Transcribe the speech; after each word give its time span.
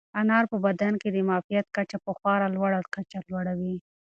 انار 0.21 0.43
په 0.51 0.57
بدن 0.65 0.93
کې 1.01 1.09
د 1.11 1.17
معافیت 1.27 1.65
کچه 1.75 1.97
په 2.05 2.11
خورا 2.17 2.47
لوړه 2.55 2.79
کچه 2.95 3.19
لوړوي. 3.29 3.75